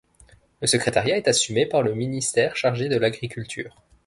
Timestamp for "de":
2.89-2.97